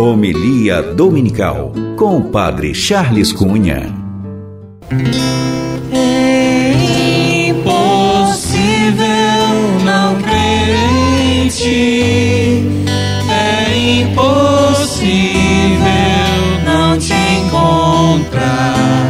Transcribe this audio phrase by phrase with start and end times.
[0.00, 3.94] Homilia Dominical com o Padre Charles Cunha.
[5.92, 6.72] É
[7.50, 9.04] impossível
[9.84, 12.64] não crer em ti.
[13.28, 15.10] É impossível
[16.64, 19.06] não te encontrar.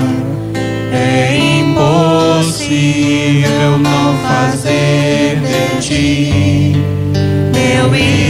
[0.92, 2.98] É impossível
[3.78, 6.74] não fazer de ti
[7.52, 8.29] meu ideal.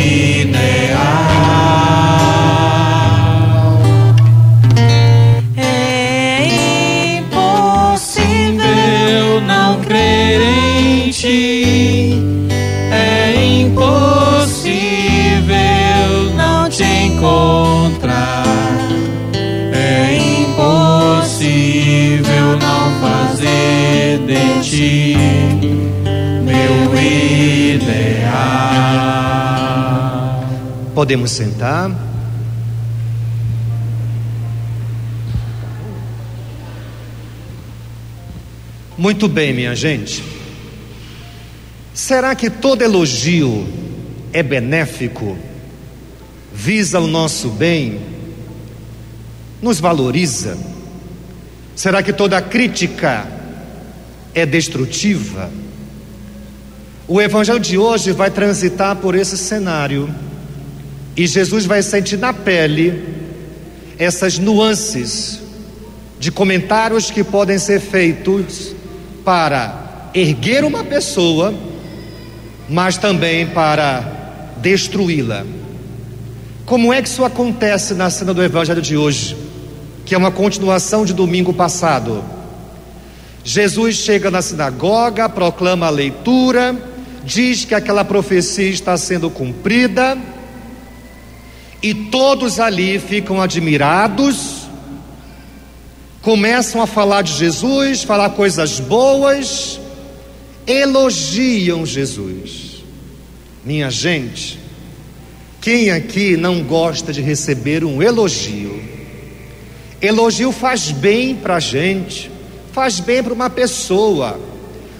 [9.70, 12.14] Não crer em ti.
[12.90, 14.74] É impossível
[16.34, 18.44] não te encontrar.
[19.72, 21.68] É impossível
[22.58, 25.16] não fazer de ti
[26.44, 28.10] meu ideal.
[30.94, 32.09] Podemos sentar.
[39.00, 40.22] Muito bem, minha gente.
[41.94, 43.66] Será que todo elogio
[44.30, 45.38] é benéfico?
[46.52, 47.98] Visa o nosso bem?
[49.62, 50.58] Nos valoriza?
[51.74, 53.26] Será que toda crítica
[54.34, 55.50] é destrutiva?
[57.08, 60.14] O evangelho de hoje vai transitar por esse cenário
[61.16, 63.02] e Jesus vai sentir na pele
[63.98, 65.40] essas nuances
[66.18, 68.78] de comentários que podem ser feitos
[69.24, 71.54] para erguer uma pessoa,
[72.68, 75.44] mas também para destruí-la.
[76.66, 79.36] Como é que isso acontece na cena do evangelho de hoje,
[80.04, 82.22] que é uma continuação de domingo passado?
[83.42, 86.76] Jesus chega na sinagoga, proclama a leitura,
[87.24, 90.16] diz que aquela profecia está sendo cumprida,
[91.82, 94.59] e todos ali ficam admirados,
[96.22, 99.80] começam a falar de Jesus, falar coisas boas,
[100.66, 102.84] elogiam Jesus.
[103.64, 104.58] Minha gente,
[105.60, 108.82] quem aqui não gosta de receber um elogio?
[110.00, 112.30] Elogio faz bem para a gente,
[112.72, 114.38] faz bem para uma pessoa,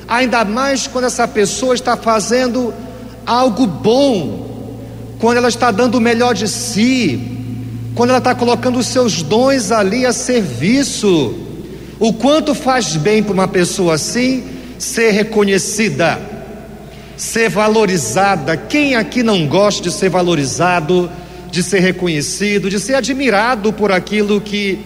[0.09, 2.75] ainda mais quando essa pessoa está fazendo
[3.26, 4.78] algo bom,
[5.19, 7.39] quando ela está dando o melhor de si,
[7.94, 11.34] quando ela está colocando os seus dons ali a serviço.
[11.98, 14.42] O quanto faz bem para uma pessoa assim
[14.78, 16.18] ser reconhecida,
[17.16, 18.56] ser valorizada.
[18.56, 21.10] Quem aqui não gosta de ser valorizado,
[21.50, 24.78] de ser reconhecido, de ser admirado por aquilo que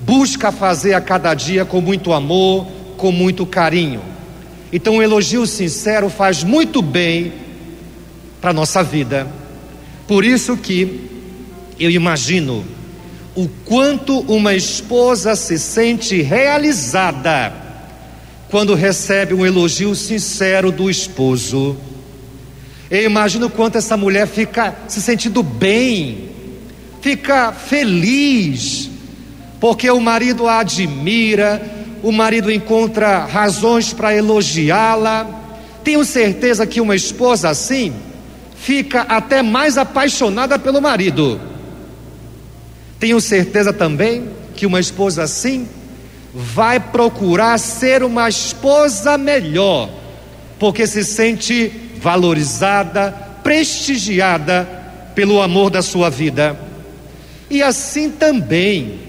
[0.00, 2.66] busca fazer a cada dia com muito amor,
[2.96, 4.00] com muito carinho?
[4.72, 7.30] Então, um elogio sincero faz muito bem
[8.40, 9.26] para a nossa vida.
[10.08, 11.11] Por isso que
[11.84, 12.64] eu imagino
[13.34, 17.52] o quanto uma esposa se sente realizada
[18.50, 21.76] quando recebe um elogio sincero do esposo.
[22.90, 26.28] Eu imagino o quanto essa mulher fica se sentindo bem,
[27.00, 28.90] fica feliz,
[29.58, 31.62] porque o marido a admira,
[32.02, 35.26] o marido encontra razões para elogiá-la.
[35.82, 37.94] Tenho certeza que uma esposa assim
[38.54, 41.40] fica até mais apaixonada pelo marido.
[43.02, 45.66] Tenho certeza também que uma esposa assim
[46.32, 49.90] vai procurar ser uma esposa melhor,
[50.56, 53.10] porque se sente valorizada,
[53.42, 54.68] prestigiada
[55.16, 56.56] pelo amor da sua vida.
[57.50, 59.00] E assim também,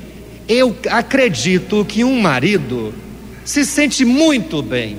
[0.48, 2.96] eu acredito que um marido
[3.46, 4.98] se sente muito bem,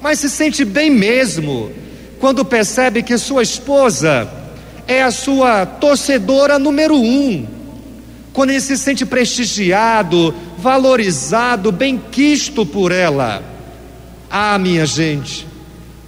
[0.00, 1.72] mas se sente bem mesmo,
[2.20, 4.30] quando percebe que sua esposa
[4.86, 7.51] é a sua torcedora número um
[8.32, 13.42] quando ele se sente prestigiado, valorizado, bem-quisto por ela.
[14.30, 15.46] Ah, minha gente,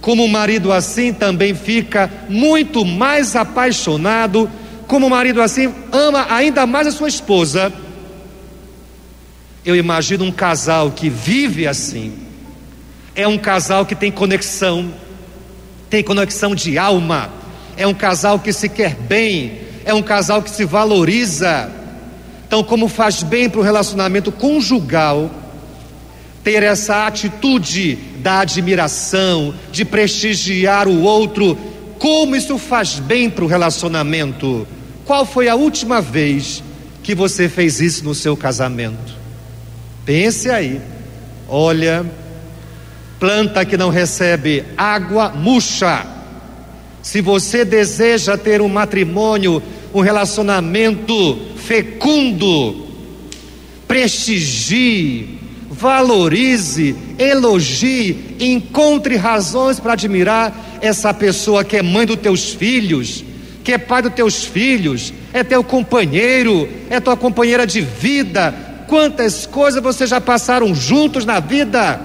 [0.01, 4.49] como um marido assim também fica muito mais apaixonado,
[4.87, 7.71] como um marido assim ama ainda mais a sua esposa.
[9.63, 12.13] Eu imagino um casal que vive assim,
[13.15, 14.91] é um casal que tem conexão,
[15.89, 17.31] tem conexão de alma,
[17.77, 21.84] é um casal que se quer bem, é um casal que se valoriza
[22.47, 25.31] então, como faz bem para o relacionamento conjugal
[26.43, 31.57] ter essa atitude da admiração, de prestigiar o outro,
[31.97, 34.67] como isso faz bem para o relacionamento?
[35.05, 36.63] Qual foi a última vez
[37.01, 39.15] que você fez isso no seu casamento?
[40.05, 40.79] Pense aí.
[41.47, 42.05] Olha,
[43.19, 46.05] planta que não recebe água murcha.
[47.01, 49.63] Se você deseja ter um matrimônio
[49.95, 52.85] um relacionamento fecundo.
[53.87, 55.39] Prestigie,
[55.71, 63.23] valorize, elogie, encontre razões para admirar essa pessoa que é mãe dos teus filhos,
[63.63, 68.53] que é pai dos teus filhos, é teu companheiro, é tua companheira de vida.
[68.87, 72.01] Quantas coisas vocês já passaram juntos na vida,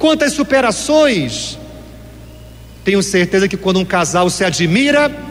[0.00, 1.56] quantas superações.
[2.82, 5.27] Tenho certeza que quando um casal se admira,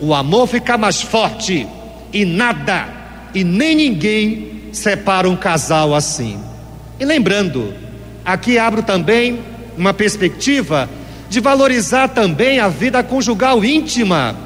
[0.00, 1.66] o amor fica mais forte
[2.12, 2.88] e nada
[3.34, 6.38] e nem ninguém separa um casal assim.
[6.98, 7.74] E lembrando,
[8.24, 9.40] aqui abro também
[9.76, 10.88] uma perspectiva
[11.28, 14.36] de valorizar também a vida conjugal íntima.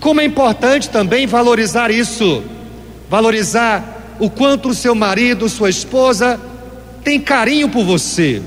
[0.00, 2.42] Como é importante também valorizar isso,
[3.08, 6.38] valorizar o quanto o seu marido, sua esposa
[7.02, 8.42] tem carinho por você,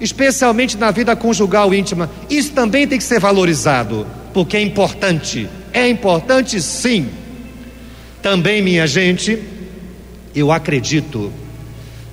[0.00, 2.08] especialmente na vida conjugal íntima.
[2.30, 5.48] Isso também tem que ser valorizado, porque é importante.
[5.74, 7.08] É importante sim.
[8.22, 9.42] Também, minha gente,
[10.34, 11.32] eu acredito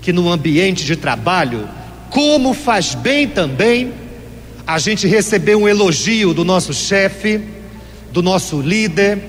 [0.01, 1.69] que no ambiente de trabalho,
[2.09, 3.93] como faz bem também
[4.65, 7.39] a gente receber um elogio do nosso chefe,
[8.11, 9.19] do nosso líder,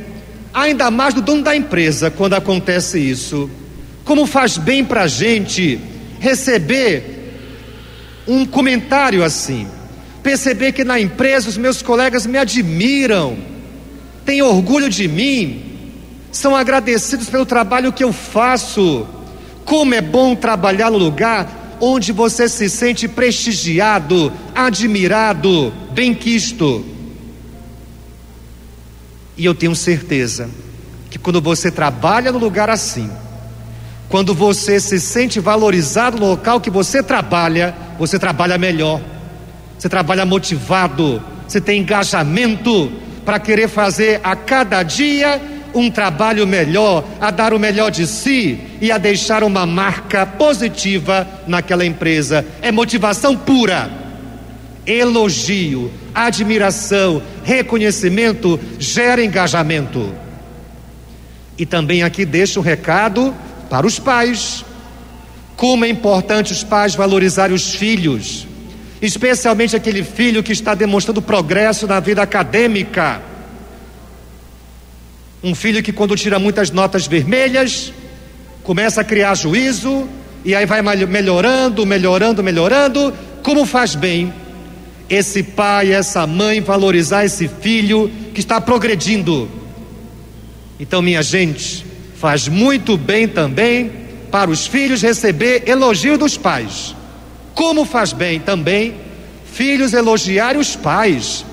[0.52, 3.50] ainda mais do dono da empresa quando acontece isso.
[4.02, 5.78] Como faz bem para a gente
[6.18, 7.12] receber
[8.26, 9.68] um comentário assim,
[10.22, 13.51] perceber que na empresa os meus colegas me admiram,
[14.24, 15.62] têm orgulho de mim,
[16.30, 19.06] são agradecidos pelo trabalho que eu faço.
[19.64, 26.84] Como é bom trabalhar no lugar onde você se sente prestigiado, admirado, bem-quisto.
[29.36, 30.48] E eu tenho certeza
[31.10, 33.10] que quando você trabalha no lugar assim,
[34.08, 39.00] quando você se sente valorizado no local que você trabalha, você trabalha melhor,
[39.76, 42.92] você trabalha motivado, você tem engajamento
[43.24, 45.40] para querer fazer a cada dia
[45.74, 51.26] um trabalho melhor, a dar o melhor de si e a deixar uma marca positiva
[51.46, 52.44] naquela empresa.
[52.60, 53.90] É motivação pura.
[54.86, 60.12] Elogio, admiração, reconhecimento gera engajamento.
[61.56, 63.34] E também aqui deixo um recado
[63.70, 64.64] para os pais.
[65.56, 68.46] Como é importante os pais valorizarem os filhos,
[69.02, 73.20] especialmente aquele filho que está demonstrando progresso na vida acadêmica
[75.42, 77.92] um filho que, quando tira muitas notas vermelhas,
[78.62, 80.08] começa a criar juízo,
[80.44, 83.12] e aí vai melhorando, melhorando, melhorando.
[83.42, 84.32] Como faz bem
[85.10, 89.48] esse pai, essa mãe valorizar esse filho que está progredindo?
[90.78, 91.84] Então, minha gente,
[92.16, 93.90] faz muito bem também
[94.30, 96.94] para os filhos receber elogio dos pais.
[97.54, 98.94] Como faz bem também
[99.52, 101.44] filhos elogiarem os pais.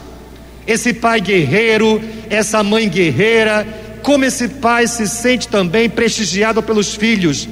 [0.65, 3.67] Esse pai guerreiro, essa mãe guerreira,
[4.01, 7.47] como esse pai se sente também prestigiado pelos filhos,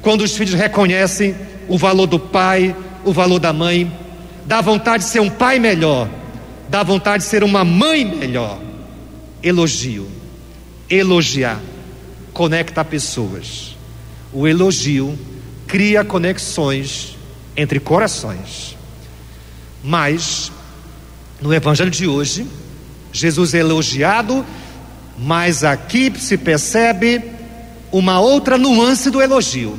[0.00, 1.34] quando os filhos reconhecem
[1.68, 3.90] o valor do pai, o valor da mãe,
[4.44, 6.08] dá vontade de ser um pai melhor,
[6.68, 8.58] dá vontade de ser uma mãe melhor.
[9.42, 10.08] Elogio,
[10.88, 11.60] elogiar,
[12.32, 13.76] conecta pessoas.
[14.32, 15.18] O elogio
[15.66, 17.16] cria conexões
[17.56, 18.76] entre corações.
[19.82, 20.50] Mas,
[21.40, 22.46] no Evangelho de hoje,
[23.12, 24.44] Jesus é elogiado
[25.18, 27.22] mas aqui se percebe
[27.90, 29.78] uma outra nuance do elogio.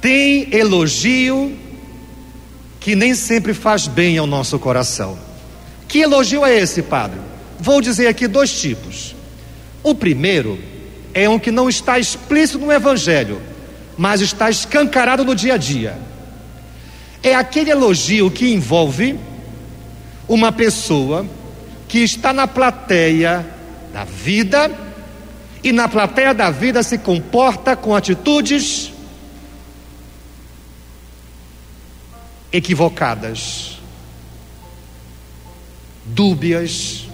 [0.00, 1.56] Tem elogio
[2.80, 5.18] que nem sempre faz bem ao nosso coração.
[5.88, 7.18] Que elogio é esse, padre?
[7.58, 9.14] Vou dizer aqui dois tipos.
[9.82, 10.58] O primeiro
[11.14, 13.40] é um que não está explícito no Evangelho,
[13.96, 15.98] mas está escancarado no dia a dia.
[17.26, 19.18] É aquele elogio que envolve
[20.28, 21.26] uma pessoa
[21.88, 23.44] que está na plateia
[23.92, 24.70] da vida
[25.60, 28.92] e na plateia da vida se comporta com atitudes
[32.52, 33.80] equivocadas,
[36.04, 37.08] dúbias,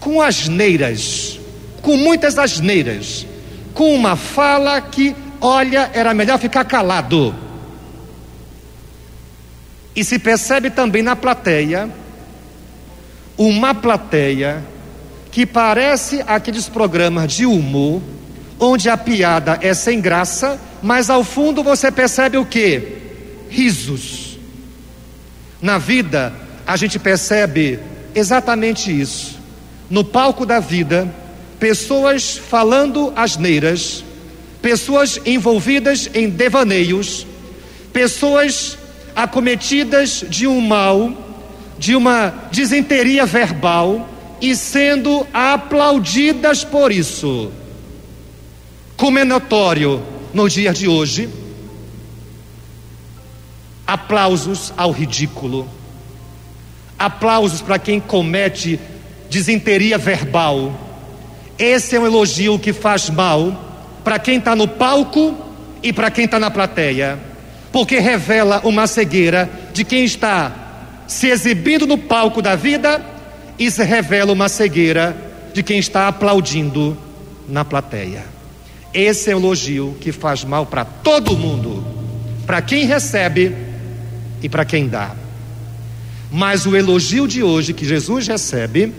[0.00, 1.38] com asneiras,
[1.82, 3.26] com muitas asneiras,
[3.74, 7.43] com uma fala que, olha, era melhor ficar calado.
[9.94, 11.88] E se percebe também na plateia,
[13.36, 14.62] uma plateia
[15.30, 18.00] que parece aqueles programas de humor,
[18.58, 22.98] onde a piada é sem graça, mas ao fundo você percebe o que?
[23.48, 24.38] Risos.
[25.60, 26.32] Na vida,
[26.66, 27.78] a gente percebe
[28.14, 29.38] exatamente isso.
[29.90, 31.12] No palco da vida,
[31.58, 34.04] pessoas falando asneiras,
[34.62, 37.26] pessoas envolvidas em devaneios,
[37.92, 38.78] pessoas
[39.14, 41.12] acometidas de um mal,
[41.78, 44.08] de uma desenteria verbal,
[44.40, 47.50] e sendo aplaudidas por isso.
[48.96, 50.02] Como é notório
[50.32, 51.28] no dia de hoje,
[53.86, 55.68] aplausos ao ridículo,
[56.98, 58.78] aplausos para quem comete
[59.30, 60.72] desinteria verbal.
[61.58, 63.64] Esse é um elogio que faz mal
[64.02, 65.34] para quem está no palco
[65.82, 67.18] e para quem está na plateia,
[67.74, 73.04] porque revela uma cegueira de quem está se exibindo no palco da vida
[73.58, 75.16] e se revela uma cegueira
[75.52, 76.96] de quem está aplaudindo
[77.48, 78.26] na plateia.
[78.94, 81.84] Esse é um elogio que faz mal para todo mundo,
[82.46, 83.52] para quem recebe
[84.40, 85.10] e para quem dá.
[86.30, 88.94] Mas o elogio de hoje que Jesus recebe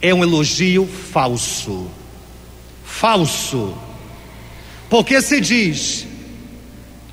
[0.00, 1.86] é um elogio falso.
[2.84, 3.72] Falso.
[4.90, 6.08] Porque se diz,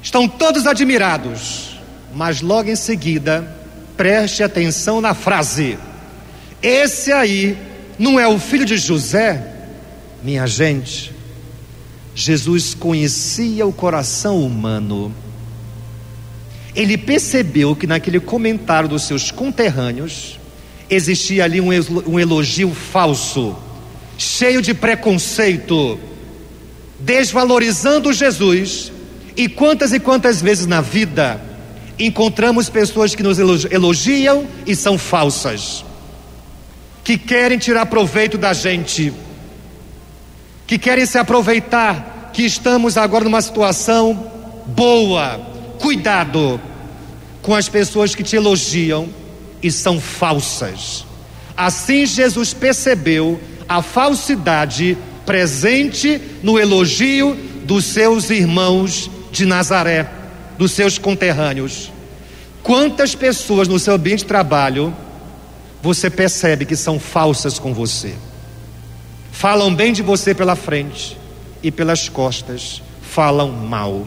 [0.10, 1.80] estão todos admirados,
[2.16, 3.56] mas logo em seguida,
[3.96, 5.78] preste atenção na frase:
[6.64, 7.56] esse aí
[8.00, 9.54] não é o filho de José?
[10.24, 11.14] Minha gente,
[12.16, 15.14] Jesus conhecia o coração humano.
[16.76, 20.40] Ele percebeu que naquele comentário dos seus conterrâneos
[20.90, 23.56] existia ali um elogio falso,
[24.18, 26.00] cheio de preconceito,
[27.00, 28.92] desvalorizando Jesus.
[29.40, 31.40] E quantas e quantas vezes na vida
[31.98, 35.86] encontramos pessoas que nos elogiam e são falsas
[37.06, 39.14] que querem tirar proveito da gente,
[40.68, 44.30] que querem se aproveitar que estamos agora numa situação
[44.68, 45.40] boa.
[45.80, 46.60] Cuidado
[47.42, 49.08] com as pessoas que te elogiam
[49.64, 51.06] e são falsas.
[51.56, 60.10] Assim Jesus percebeu a falsidade presente no elogio dos seus irmãos de Nazaré,
[60.58, 61.92] dos seus conterrâneos.
[62.62, 64.94] Quantas pessoas no seu ambiente de trabalho
[65.82, 68.14] você percebe que são falsas com você.
[69.32, 71.18] Falam bem de você pela frente
[71.64, 74.06] e pelas costas falam mal.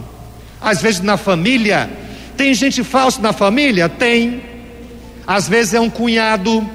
[0.60, 1.90] Às vezes na família,
[2.36, 3.88] tem gente falsa na família?
[3.88, 4.42] Tem.
[5.26, 6.68] Às vezes é um cunhado,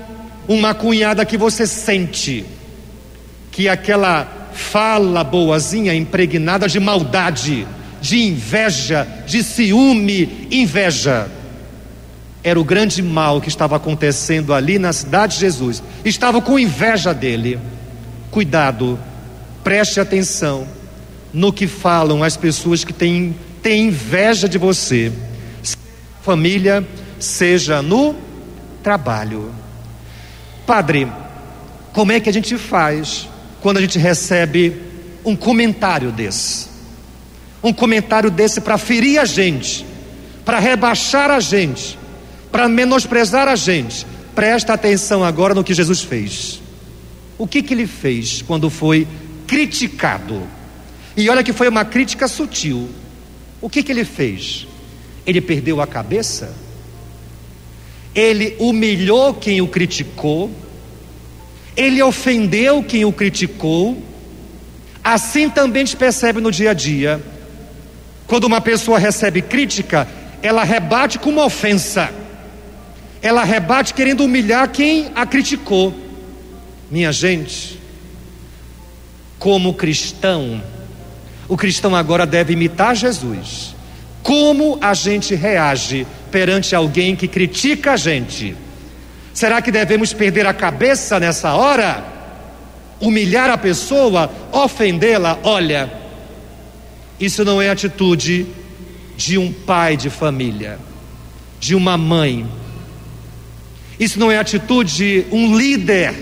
[0.47, 2.45] uma cunhada que você sente
[3.51, 7.67] que aquela fala boazinha impregnada de maldade,
[8.01, 11.29] de inveja, de ciúme, inveja
[12.47, 15.83] era o grande mal que estava acontecendo ali na cidade de Jesus.
[16.05, 17.59] Estava com inveja dele.
[18.31, 18.97] Cuidado,
[19.65, 20.65] preste atenção
[21.33, 25.11] no que falam as pessoas que têm, têm inveja de você,
[25.61, 26.87] seja na família,
[27.19, 28.15] seja no
[28.81, 29.51] trabalho.
[30.65, 31.05] Padre,
[31.91, 33.27] como é que a gente faz
[33.61, 34.81] quando a gente recebe
[35.25, 36.66] um comentário desse?
[37.63, 39.85] Um comentário desse para ferir a gente,
[40.45, 41.97] para rebaixar a gente
[42.51, 44.05] para menosprezar a gente.
[44.33, 46.61] Presta atenção agora no que Jesus fez.
[47.37, 49.07] O que, que ele fez quando foi
[49.45, 50.41] criticado?
[51.15, 52.89] E olha que foi uma crítica sutil.
[53.61, 54.67] O que, que ele fez?
[55.25, 56.53] Ele perdeu a cabeça?
[58.13, 60.51] Ele humilhou quem o criticou?
[61.75, 64.01] Ele ofendeu quem o criticou?
[65.03, 67.21] Assim também se percebe no dia a dia.
[68.27, 70.07] Quando uma pessoa recebe crítica,
[70.43, 72.11] ela rebate com uma ofensa
[73.21, 75.93] ela rebate querendo humilhar quem a criticou.
[76.89, 77.79] Minha gente,
[79.39, 80.61] como cristão,
[81.47, 83.75] o cristão agora deve imitar Jesus.
[84.23, 88.55] Como a gente reage perante alguém que critica a gente?
[89.33, 92.03] Será que devemos perder a cabeça nessa hora?
[92.99, 95.37] Humilhar a pessoa, ofendê-la?
[95.43, 95.91] Olha,
[97.19, 98.45] isso não é atitude
[99.15, 100.79] de um pai de família,
[101.59, 102.47] de uma mãe,
[103.99, 106.13] isso não é atitude de um líder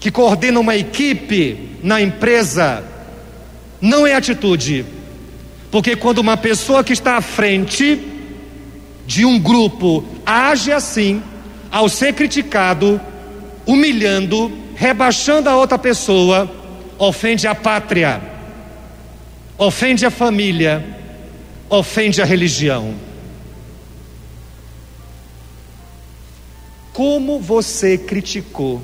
[0.00, 2.82] que coordena uma equipe na empresa.
[3.80, 4.86] Não é atitude.
[5.70, 8.00] Porque quando uma pessoa que está à frente
[9.06, 11.22] de um grupo age assim,
[11.70, 13.00] ao ser criticado,
[13.66, 16.50] humilhando, rebaixando a outra pessoa,
[16.98, 18.20] ofende a pátria,
[19.58, 20.84] ofende a família,
[21.68, 22.94] ofende a religião.
[26.92, 28.82] Como você criticou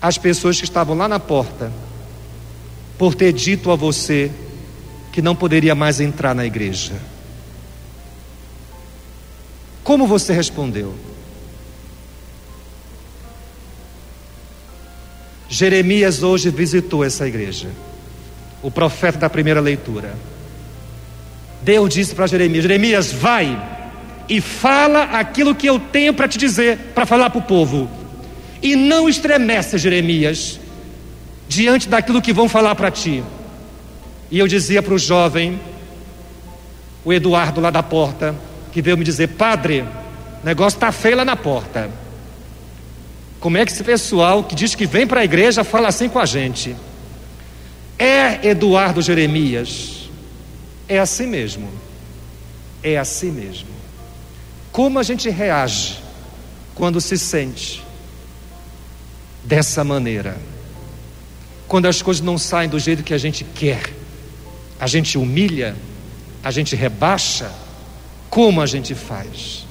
[0.00, 1.72] as pessoas que estavam lá na porta
[2.96, 4.30] por ter dito a você
[5.12, 6.94] que não poderia mais entrar na igreja?
[9.82, 10.94] Como você respondeu?
[15.48, 17.68] Jeremias hoje visitou essa igreja,
[18.62, 20.14] o profeta da primeira leitura.
[21.62, 23.60] Deus disse para Jeremias: Jeremias, vai
[24.28, 27.90] e fala aquilo que eu tenho para te dizer, para falar para o povo.
[28.62, 30.58] E não estremece, Jeremias,
[31.48, 33.22] diante daquilo que vão falar para ti.
[34.30, 35.60] E eu dizia para o jovem,
[37.04, 38.34] o Eduardo lá da porta,
[38.72, 39.84] que veio me dizer: Padre,
[40.42, 41.90] o negócio está feio lá na porta.
[43.38, 46.20] Como é que esse pessoal que diz que vem para a igreja fala assim com
[46.20, 46.76] a gente?
[47.98, 50.10] É Eduardo Jeremias.
[50.88, 51.68] É assim mesmo.
[52.82, 53.68] É assim mesmo.
[54.70, 55.98] Como a gente reage
[56.74, 57.82] quando se sente
[59.44, 60.36] dessa maneira?
[61.68, 63.82] Quando as coisas não saem do jeito que a gente quer,
[64.80, 65.76] a gente humilha,
[66.42, 67.50] a gente rebaixa,
[68.28, 69.66] como a gente faz?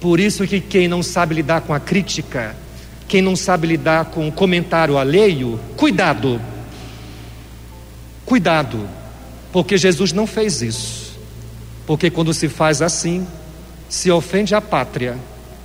[0.00, 2.56] Por isso que quem não sabe lidar com a crítica,
[3.08, 6.40] quem não sabe lidar com o comentário alheio, cuidado.
[8.26, 8.86] Cuidado,
[9.52, 11.16] porque Jesus não fez isso.
[11.86, 13.26] Porque quando se faz assim,
[13.88, 15.16] se ofende a pátria,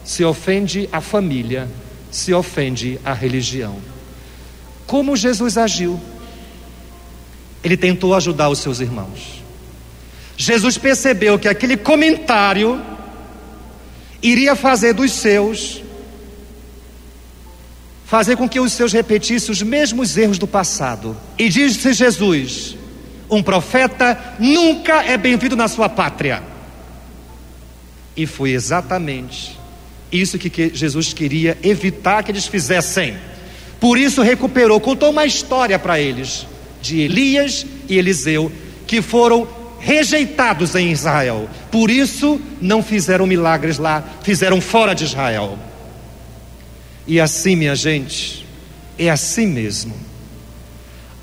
[0.05, 1.67] se ofende a família,
[2.11, 3.77] se ofende a religião.
[4.85, 5.99] Como Jesus agiu?
[7.63, 9.41] Ele tentou ajudar os seus irmãos.
[10.37, 12.81] Jesus percebeu que aquele comentário
[14.21, 15.81] iria fazer dos seus,
[18.11, 21.15] fazer com que os seus repetissem os mesmos erros do passado.
[21.39, 22.75] E disse Jesus:
[23.29, 26.43] um profeta nunca é bem-vindo na sua pátria.
[28.13, 29.57] E foi exatamente
[30.11, 33.15] isso que Jesus queria evitar que eles fizessem.
[33.79, 36.45] Por isso recuperou, contou uma história para eles
[36.81, 38.51] de Elias e Eliseu
[38.85, 39.47] que foram
[39.79, 41.49] rejeitados em Israel.
[41.71, 45.57] Por isso não fizeram milagres lá, fizeram fora de Israel.
[47.07, 48.45] E assim, minha gente,
[48.97, 49.93] é assim mesmo.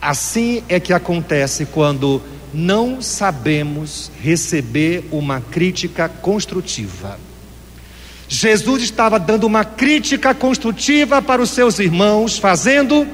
[0.01, 7.19] Assim é que acontece quando não sabemos receber uma crítica construtiva.
[8.29, 13.07] Jesus estava dando uma crítica construtiva para os seus irmãos, fazendo,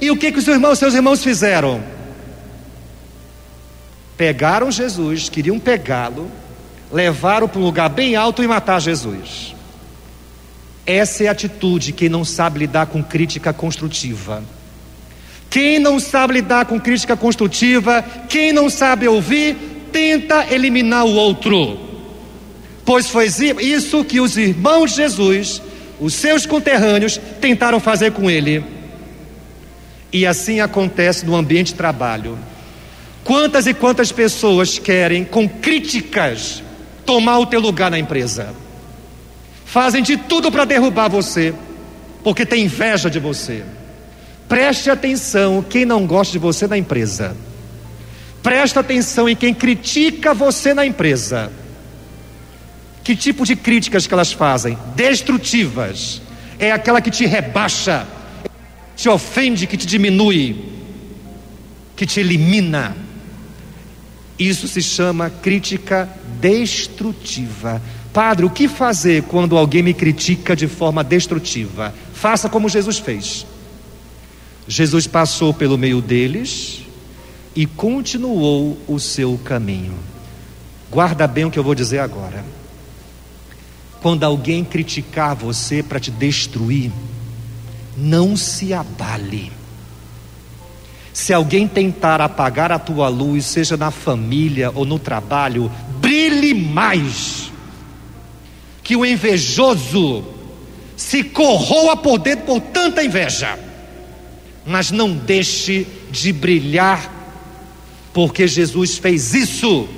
[0.00, 1.82] e o que, que os irmãos, seus irmãos fizeram?
[4.16, 6.30] Pegaram Jesus, queriam pegá-lo,
[6.92, 9.54] levaram para um lugar bem alto e matar Jesus.
[10.90, 14.42] Essa é a atitude quem não sabe lidar com crítica construtiva.
[15.48, 19.56] Quem não sabe lidar com crítica construtiva, quem não sabe ouvir,
[19.92, 21.78] tenta eliminar o outro.
[22.84, 23.26] Pois foi
[23.60, 25.62] isso que os irmãos de Jesus,
[26.00, 28.64] os seus conterrâneos, tentaram fazer com ele.
[30.12, 32.36] E assim acontece no ambiente de trabalho.
[33.22, 36.64] Quantas e quantas pessoas querem, com críticas,
[37.06, 38.52] tomar o teu lugar na empresa?
[39.70, 41.54] Fazem de tudo para derrubar você,
[42.24, 43.62] porque tem inveja de você.
[44.48, 47.36] Preste atenção quem não gosta de você na empresa.
[48.42, 51.52] Preste atenção em quem critica você na empresa.
[53.04, 54.76] Que tipo de críticas que elas fazem?
[54.96, 56.20] Destrutivas.
[56.58, 58.08] É aquela que te rebaixa,
[58.96, 60.64] te ofende, que te diminui,
[61.94, 62.96] que te elimina.
[64.36, 66.08] Isso se chama crítica
[66.40, 67.80] destrutiva.
[68.12, 71.94] Padre, o que fazer quando alguém me critica de forma destrutiva?
[72.12, 73.46] Faça como Jesus fez.
[74.66, 76.82] Jesus passou pelo meio deles
[77.54, 79.94] e continuou o seu caminho.
[80.90, 82.44] Guarda bem o que eu vou dizer agora.
[84.02, 86.90] Quando alguém criticar você para te destruir,
[87.96, 89.52] não se abale.
[91.12, 95.70] Se alguém tentar apagar a tua luz, seja na família ou no trabalho,
[96.00, 97.39] brilhe mais.
[98.90, 100.24] Que o invejoso
[100.96, 103.56] se corroa por dentro por tanta inveja,
[104.66, 107.08] mas não deixe de brilhar,
[108.12, 109.88] porque Jesus fez isso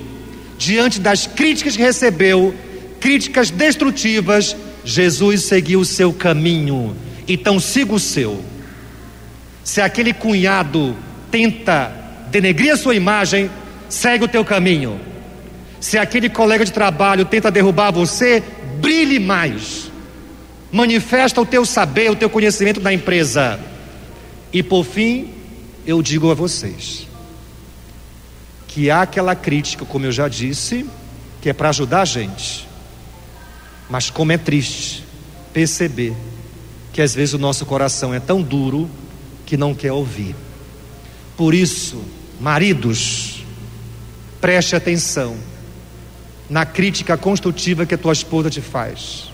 [0.59, 2.53] diante das críticas que recebeu,
[2.99, 4.55] críticas destrutivas.
[4.85, 6.95] Jesus seguiu o seu caminho,
[7.27, 8.45] então siga o seu.
[9.63, 10.95] Se aquele cunhado
[11.31, 11.91] tenta
[12.29, 13.49] denegrir a sua imagem,
[13.89, 15.01] segue o teu caminho.
[15.79, 18.43] Se aquele colega de trabalho tenta derrubar você,
[18.83, 19.89] brilhe mais.
[20.69, 23.57] Manifesta o teu saber, o teu conhecimento da empresa.
[24.51, 25.29] E por fim,
[25.85, 27.07] eu digo a vocês
[28.67, 30.85] que há aquela crítica, como eu já disse,
[31.41, 32.67] que é para ajudar a gente.
[33.89, 35.03] Mas como é triste
[35.53, 36.13] perceber
[36.91, 38.89] que às vezes o nosso coração é tão duro
[39.45, 40.35] que não quer ouvir.
[41.37, 42.01] Por isso,
[42.39, 43.45] maridos,
[44.41, 45.52] preste atenção
[46.53, 49.31] na crítica construtiva que a tua esposa te faz.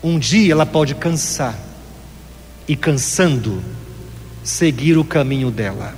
[0.00, 1.58] Um dia ela pode cansar,
[2.68, 3.60] e cansando,
[4.44, 5.96] seguir o caminho dela.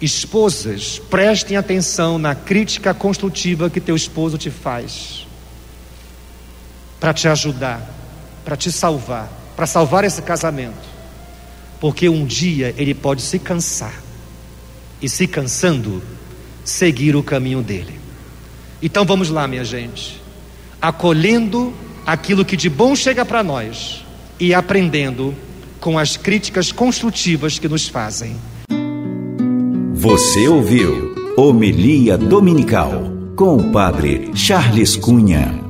[0.00, 5.26] Esposas, prestem atenção na crítica construtiva que teu esposo te faz.
[7.00, 7.84] para te ajudar,
[8.44, 10.88] para te salvar, para salvar esse casamento.
[11.80, 14.00] Porque um dia ele pode se cansar
[15.02, 16.00] e se cansando,
[16.64, 18.03] seguir o caminho dele.
[18.84, 20.20] Então vamos lá, minha gente,
[20.80, 21.72] acolhendo
[22.04, 24.04] aquilo que de bom chega para nós
[24.38, 25.34] e aprendendo
[25.80, 28.36] com as críticas construtivas que nos fazem.
[29.94, 35.63] Você ouviu Homilia Dominical com o Padre Charles Cunha.